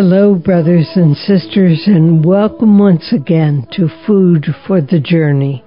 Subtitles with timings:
[0.00, 5.64] Hello, brothers and sisters, and welcome once again to Food for the Journey.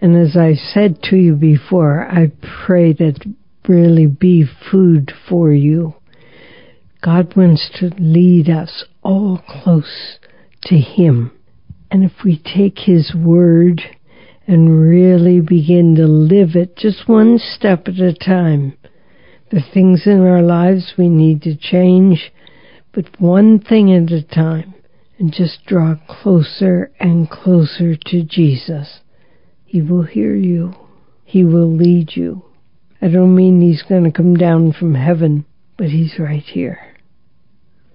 [0.00, 2.30] And as I said to you before, I
[2.64, 3.26] pray that
[3.66, 5.94] really be food for you.
[7.02, 10.20] God wants to lead us all close
[10.66, 11.32] to Him.
[11.90, 13.82] And if we take His Word
[14.46, 18.78] and really begin to live it just one step at a time,
[19.50, 22.30] the things in our lives we need to change,
[22.96, 24.72] but one thing at a time,
[25.18, 29.00] and just draw closer and closer to Jesus.
[29.66, 30.72] He will hear you.
[31.22, 32.42] He will lead you.
[33.02, 35.44] I don't mean he's going to come down from heaven,
[35.76, 36.96] but he's right here.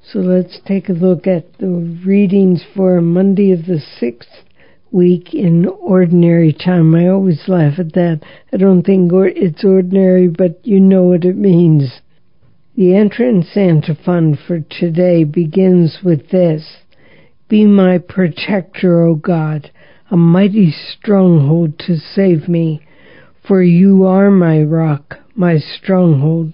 [0.03, 4.43] So let's take a look at the readings for Monday of the 6th
[4.91, 6.93] week in ordinary time.
[6.93, 8.21] I always laugh at that.
[8.53, 12.01] I don't think it's ordinary, but you know what it means.
[12.75, 16.77] The entrance antiphon for today begins with this
[17.49, 19.69] Be my protector, O God,
[20.09, 22.81] a mighty stronghold to save me.
[23.45, 26.53] For you are my rock, my stronghold.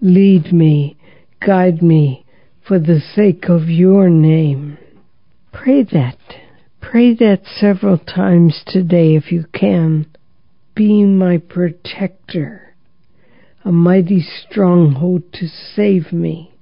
[0.00, 0.96] Lead me,
[1.40, 2.26] guide me,
[2.66, 4.78] for the sake of your name.
[5.52, 6.18] Pray that.
[6.80, 10.06] Pray that several times today if you can.
[10.74, 12.71] Be my protector,
[13.64, 16.52] a mighty stronghold to save me.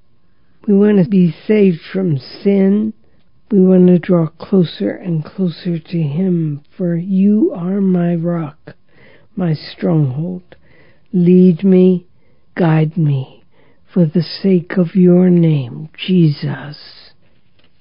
[0.67, 2.93] We want to be saved from sin.
[3.51, 8.75] We want to draw closer and closer to Him, for you are my rock
[9.41, 10.43] my stronghold.
[11.13, 12.07] Lead me,
[12.55, 13.43] guide me,
[13.93, 16.77] for the sake of your name, Jesus.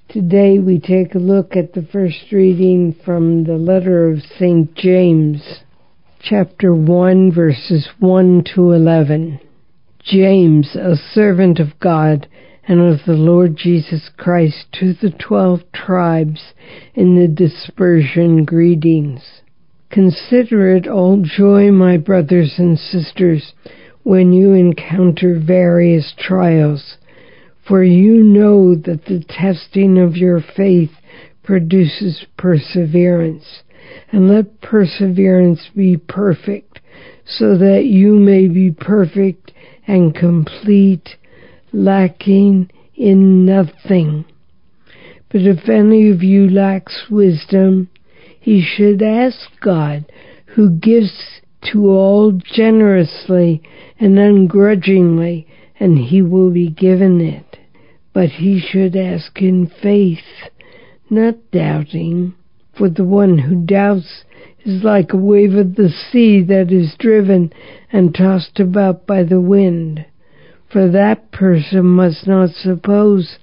[0.07, 4.73] Today we take a look at the first reading from the letter of St.
[4.73, 5.41] James,
[6.21, 9.39] chapter 1, verses 1 to 11.
[10.03, 12.27] James, a servant of God
[12.67, 16.53] and of the Lord Jesus Christ, to the twelve tribes
[16.93, 19.21] in the dispersion greetings.
[19.89, 23.53] Consider it all joy, my brothers and sisters,
[24.03, 26.97] when you encounter various trials,
[27.65, 30.91] for you know that the testing of your faith
[31.43, 33.63] produces perseverance.
[34.11, 36.79] And let perseverance be perfect,
[37.25, 39.51] so that you may be perfect
[39.87, 41.17] and complete,
[41.71, 44.25] lacking in nothing.
[45.29, 47.89] But if any of you lacks wisdom,
[48.39, 50.05] he should ask God,
[50.47, 53.61] who gives to all generously
[53.99, 55.47] and ungrudgingly,
[55.79, 57.57] and he will be given it.
[58.13, 60.49] But he should ask in faith,
[61.09, 62.33] not doubting,
[62.79, 64.23] for the one who doubts
[64.63, 67.51] is like a wave of the sea that is driven
[67.91, 70.05] and tossed about by the wind.
[70.71, 73.37] For that person must not suppose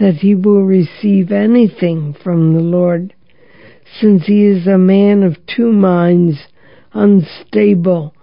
[0.00, 3.14] that he will receive anything from the Lord
[4.00, 6.38] since he is a man of two minds,
[6.92, 8.14] unstable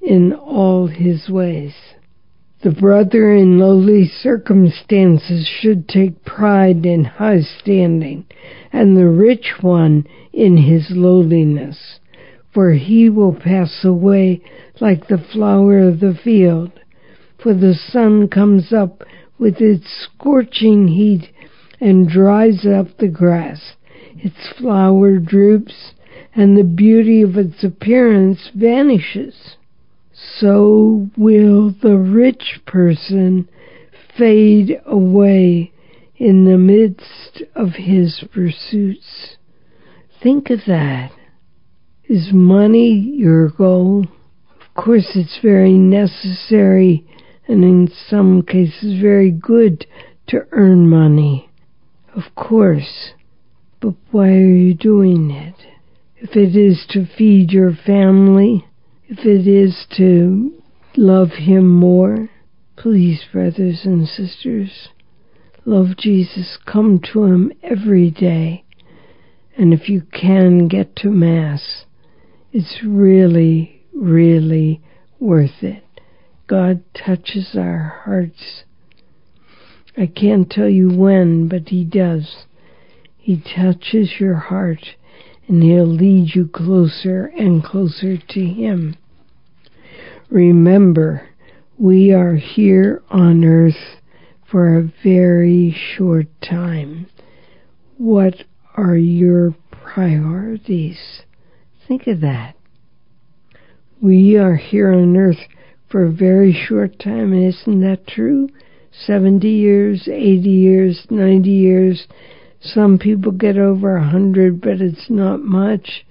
[0.00, 1.74] in all his ways.
[2.62, 8.24] The brother in lowly circumstances should take pride in high standing,
[8.72, 11.98] and the rich one in his lowliness,
[12.52, 14.42] for he will pass away
[14.80, 16.70] like the flower of the field.
[17.38, 19.02] For the sun comes up
[19.38, 21.30] with its scorching heat
[21.80, 23.74] and dries up the grass
[24.18, 25.94] its flower droops,
[26.34, 29.56] and the beauty of its appearance vanishes.
[30.38, 33.48] So will the rich person
[34.16, 35.72] fade away
[36.16, 39.36] in the midst of his pursuits.
[40.22, 41.10] Think of that.
[42.08, 44.06] Is money your goal?
[44.60, 47.04] Of course, it's very necessary
[47.48, 49.86] and in some cases very good
[50.28, 51.50] to earn money.
[52.14, 53.14] Of course.
[53.80, 55.56] But why are you doing it?
[56.16, 58.64] If it is to feed your family,
[59.14, 60.50] if it is to
[60.96, 62.30] love Him more,
[62.76, 64.88] please, brothers and sisters,
[65.66, 66.56] love Jesus.
[66.64, 68.64] Come to Him every day.
[69.54, 71.84] And if you can get to Mass,
[72.52, 74.80] it's really, really
[75.20, 75.84] worth it.
[76.46, 78.62] God touches our hearts.
[79.94, 82.46] I can't tell you when, but He does.
[83.18, 84.96] He touches your heart
[85.46, 88.96] and He'll lead you closer and closer to Him.
[90.32, 91.28] Remember,
[91.76, 94.00] we are here on earth
[94.50, 97.06] for a very short time.
[97.98, 98.36] What
[98.74, 101.20] are your priorities?
[101.86, 102.56] Think of that.
[104.00, 105.36] We are here on earth
[105.90, 108.48] for a very short time, and isn't that true?
[108.90, 112.08] 70 years, 80 years, 90 years.
[112.58, 116.06] Some people get over a 100, but it's not much.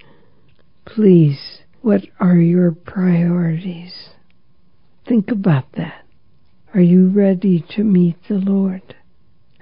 [0.85, 4.09] Please, what are your priorities?
[5.07, 6.05] Think about that.
[6.73, 8.95] Are you ready to meet the Lord?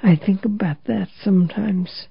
[0.04, 2.08] I think about that sometimes.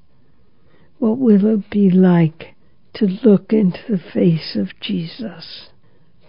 [0.98, 2.54] What will it be like
[2.94, 5.68] to look into the face of Jesus?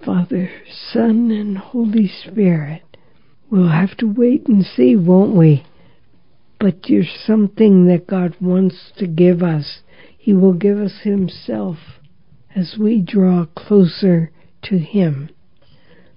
[0.05, 0.51] Father,
[0.91, 2.83] Son, and Holy Spirit.
[3.49, 5.65] We'll have to wait and see, won't we?
[6.59, 9.79] But there's something that God wants to give us.
[10.17, 11.77] He will give us Himself
[12.59, 15.29] as we draw closer to Him.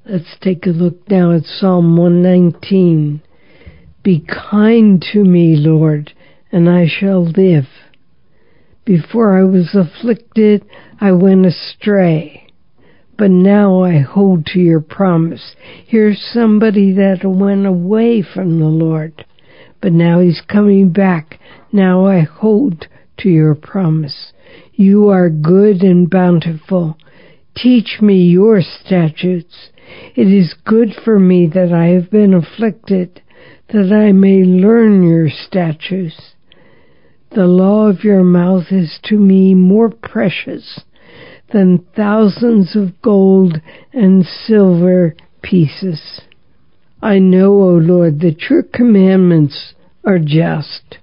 [0.05, 3.23] Let's take a look now at Psalm 119.
[4.03, 6.13] Be kind to me, Lord,
[6.51, 7.69] and I shall live.
[8.85, 10.65] Before I was afflicted,
[11.01, 12.49] I went astray.
[13.17, 15.55] But now I hold to your promise.
[15.87, 19.25] Here's somebody that went away from the Lord,
[19.81, 21.39] but now he's coming back.
[21.71, 24.33] Now I hold to your promise.
[24.75, 26.97] You are good and bountiful.
[27.55, 29.71] Teach me your statutes.
[30.15, 33.21] It is good for me that I have been afflicted,
[33.69, 36.33] that I may learn your statutes.
[37.35, 40.81] The law of your mouth is to me more precious
[41.53, 43.61] than thousands of gold
[43.93, 46.23] and silver pieces.
[47.03, 50.99] I know, O Lord, that your commandments are just,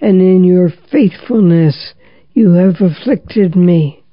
[0.00, 1.94] and in your faithfulness
[2.36, 4.04] you have afflicted me.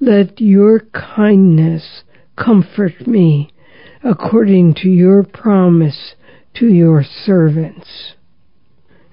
[0.00, 2.02] Let your kindness
[2.36, 3.52] comfort me
[4.02, 6.16] according to your promise
[6.54, 8.14] to your servants.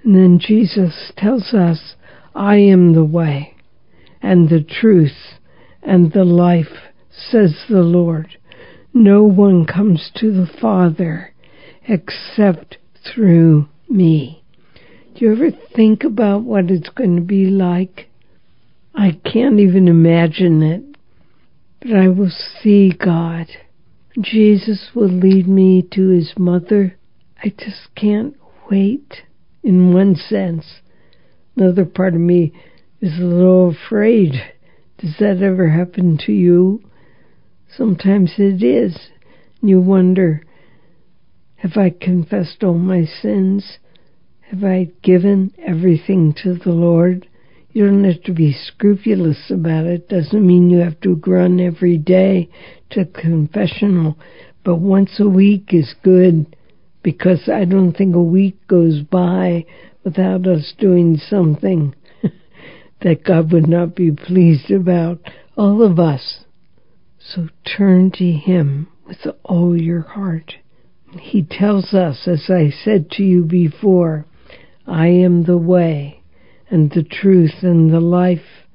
[0.03, 1.93] And then Jesus tells us,
[2.33, 3.53] I am the way
[4.23, 5.37] and the truth
[5.83, 8.39] and the life, says the Lord.
[8.91, 11.35] No one comes to the Father
[11.87, 12.77] except
[13.13, 14.43] through me.
[15.13, 18.09] Do you ever think about what it's going to be like?
[18.97, 20.97] I can't even imagine it,
[21.81, 22.31] but I will
[22.61, 23.47] see God.
[24.19, 26.95] Jesus will lead me to his mother.
[27.43, 28.35] I just can't
[28.71, 29.23] wait
[29.63, 30.79] in one sense.
[31.57, 32.53] Another part of me
[33.01, 34.31] is a little afraid.
[34.97, 36.81] Does that ever happen to you?
[37.75, 39.09] Sometimes it is.
[39.61, 40.41] You wonder,
[41.57, 43.77] have I confessed all my sins?
[44.51, 47.27] Have I given everything to the Lord?
[47.75, 50.07] You don't have to be scrupulous about it.
[50.07, 52.49] Doesn't mean you have to run every day
[52.91, 54.17] to confessional,
[54.63, 56.55] but once a week is good
[57.03, 59.65] because I don't think a week goes by
[60.05, 61.93] without us doing something
[63.01, 65.19] that God would not be pleased about,
[65.57, 66.45] all of us.
[67.19, 70.53] So turn to Him with all your heart.
[71.19, 74.27] He tells us, as I said to you before,
[74.87, 76.21] I am the way
[76.69, 78.67] and the truth and the life.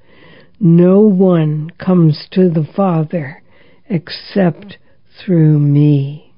[0.58, 3.42] No one comes to the Father
[3.88, 4.78] except
[5.24, 6.30] through me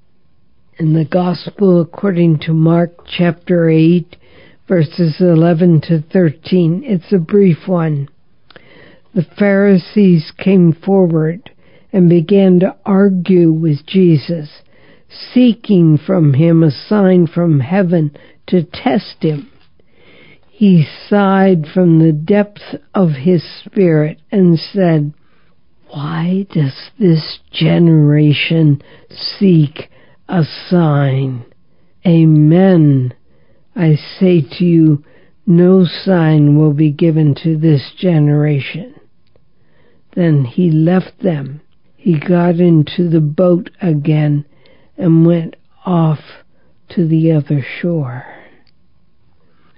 [0.82, 4.16] in the Gospel according to Mark chapter 8,
[4.66, 6.82] verses 11 to 13.
[6.84, 8.08] It's a brief one.
[9.14, 11.50] The Pharisees came forward
[11.92, 14.62] and began to argue with Jesus,
[15.32, 18.16] seeking from him a sign from heaven
[18.48, 19.51] to test him.
[20.62, 25.12] He sighed from the depth of his spirit and said,
[25.88, 29.90] Why does this generation seek
[30.28, 31.44] a sign.
[32.06, 33.12] Amen.
[33.74, 35.04] I say to you,
[35.48, 38.94] no sign will be given to this generation.
[40.14, 41.60] Then he left them.
[41.96, 44.44] He got into the boat again
[44.96, 46.20] and went off
[46.90, 48.41] to the other shore.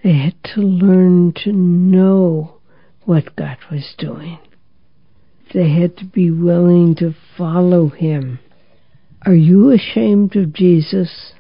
[0.05, 2.59] They had to learn to know
[3.05, 4.39] what God was doing.
[5.55, 8.39] They had to be willing to follow him.
[9.25, 11.33] Are you ashamed of Jesus?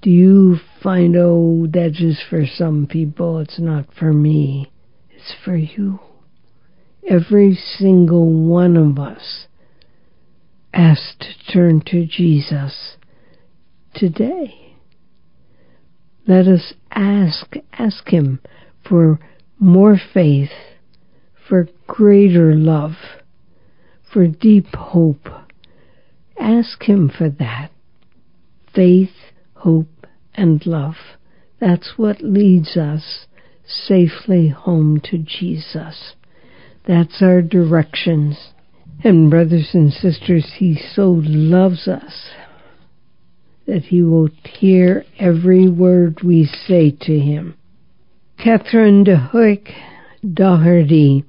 [0.00, 4.72] Do you find, oh, that's just for some people, it's not for me,
[5.10, 6.00] it's for you?
[7.06, 9.46] Every single one of us
[10.72, 12.96] has to turn to Jesus
[13.94, 14.65] today.
[16.26, 18.40] Let us ask, ask Him
[18.88, 19.18] for
[19.58, 20.50] more faith,
[21.48, 22.94] for greater love,
[24.12, 25.28] for deep hope
[26.38, 27.70] Ask Him for that.
[28.74, 30.96] Faith, hope, and love.
[31.60, 33.26] That's what leads us
[33.66, 36.14] safely home to Jesus.
[36.86, 38.50] That's our directions.
[39.02, 42.30] And brothers and sisters, He so loves us
[43.66, 47.54] that he will hear every word we say to him.
[48.38, 49.72] Catherine de Hueck
[50.34, 51.24] Doherty,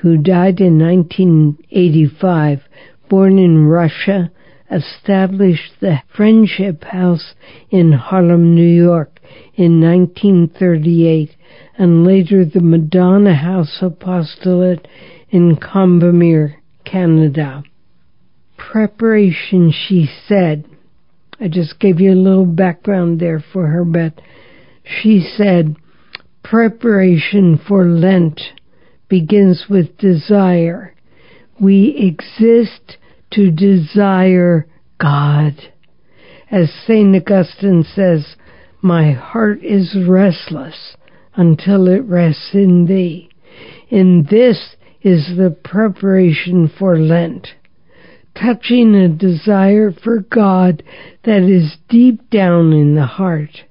[0.00, 2.60] who died in 1985,
[3.08, 4.30] born in Russia,
[4.70, 7.34] established the Friendship House
[7.70, 9.20] in Harlem, New York
[9.54, 11.30] in 1938
[11.76, 14.86] and later the Madonna House Apostolate
[15.30, 16.54] in Combermere,
[16.84, 17.62] Canada.
[18.56, 20.64] Preparation, she said.
[21.42, 24.20] I just gave you a little background there for her, but
[24.84, 25.74] she said,
[26.44, 28.40] preparation for Lent
[29.08, 30.94] begins with desire.
[31.60, 32.96] We exist
[33.32, 34.68] to desire
[35.00, 35.54] God.
[36.48, 37.16] As St.
[37.16, 38.36] Augustine says,
[38.80, 40.96] my heart is restless
[41.34, 43.30] until it rests in thee.
[43.90, 47.48] And this is the preparation for Lent,
[48.34, 50.82] touching a desire for God
[51.24, 53.64] that is deep down in the heart.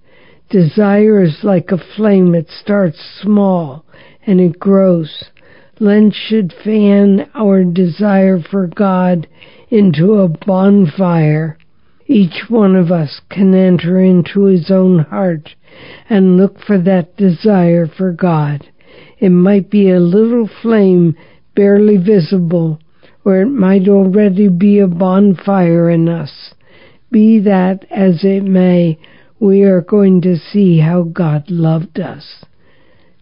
[0.50, 3.86] Desire is like a flame, it starts small
[4.26, 5.26] and it grows.
[5.80, 9.28] Lent should fan our desire for God
[9.70, 11.58] into a bonfire.
[12.06, 15.56] Each one of us can enter into his own heart
[16.10, 18.70] and look for that desire for God.
[19.18, 21.16] It might be a little flame
[21.56, 22.80] barely visible,
[23.24, 26.54] or it might already be a bonfire in us.
[27.12, 29.00] Be that as it may,
[29.40, 32.46] we are going to see how God loved us.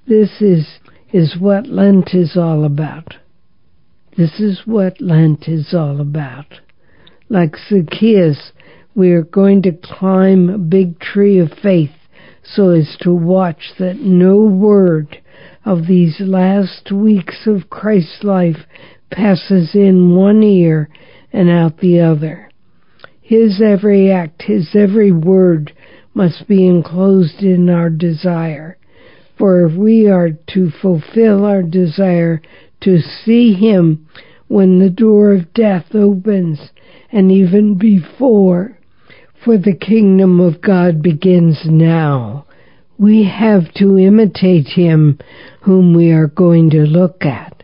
[0.08, 0.79] This is
[1.12, 3.15] is what Lent is all about.
[4.15, 6.60] This is what Lent is all about.
[7.29, 8.51] Like Zacchaeus,
[8.94, 11.91] we are going to climb a big tree of faith
[12.44, 15.22] so as to watch that no word
[15.65, 18.65] of these last weeks of Christ's life
[19.12, 20.89] passes in one ear
[21.32, 22.50] and out the other.
[23.22, 25.74] His every act, his every word
[26.13, 28.78] must be enclosed in our desire.
[29.38, 32.42] For if we are to fulfill our desire
[32.82, 34.08] to see Him
[34.48, 36.60] when the door of death opens,
[37.12, 38.78] and even before,
[39.44, 42.46] for the kingdom of God begins now.
[42.98, 45.20] We have to imitate Him
[45.62, 47.59] whom we are going to look at.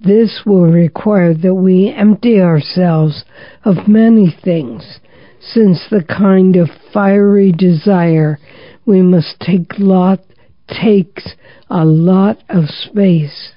[0.00, 3.24] This will require that we empty ourselves
[3.64, 5.00] of many things,
[5.40, 8.38] since the kind of fiery desire
[8.86, 10.20] we must take lot
[10.68, 11.34] takes
[11.68, 13.52] a lot of space.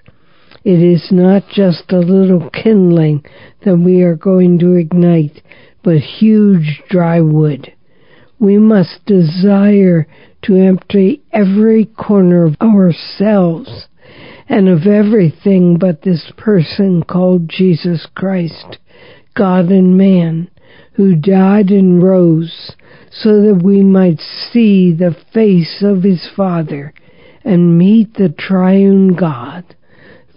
[0.63, 3.23] It is not just a little kindling
[3.63, 5.41] that we are going to ignite,
[5.83, 7.71] but huge dry wood.
[8.39, 10.07] We must desire
[10.43, 13.87] to empty every corner of ourselves
[14.51, 18.79] and of everything but this person called Jesus Christ,
[19.33, 20.51] God and man,
[20.95, 22.75] who died and rose
[23.09, 26.93] so that we might see the face of his Father
[27.45, 29.73] and meet the triune God,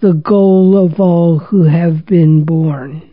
[0.00, 3.10] the goal of all who have been born.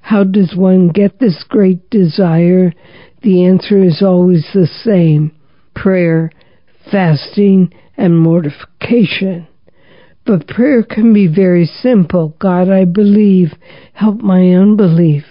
[0.00, 2.72] How does one get this great desire?
[3.20, 5.32] The answer is always the same
[5.74, 6.30] prayer,
[6.90, 9.47] fasting, and mortification.
[10.28, 12.36] But prayer can be very simple.
[12.38, 13.54] God, I believe.
[13.94, 15.24] Help my unbelief.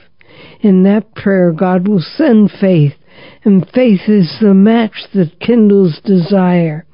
[0.61, 2.93] In that prayer, God will send faith,
[3.45, 6.87] and faith is the match that kindles desire.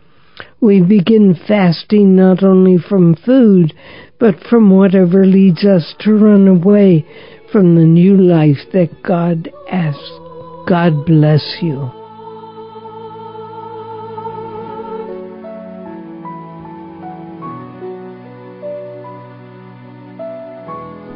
[0.60, 3.74] We begin fasting not only from food,
[4.20, 7.06] but from whatever leads us to run away
[7.54, 10.12] from the new life that God asks.
[10.68, 12.03] God bless you.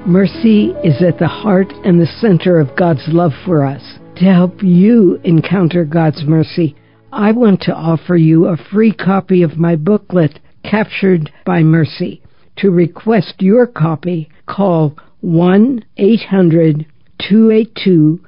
[0.07, 3.99] Mercy is at the heart and the center of God's love for us.
[4.15, 6.77] To help you encounter God's mercy,
[7.11, 12.21] I want to offer you a free copy of my booklet, Captured by Mercy.
[12.59, 16.85] To request your copy, call 1 800
[17.29, 18.21] 282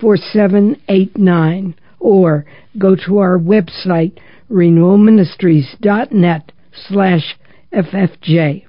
[0.00, 2.46] 4789 or
[2.78, 4.18] go to our website
[4.50, 6.52] renewalministries.net
[6.88, 7.36] slash
[7.74, 8.64] ffj.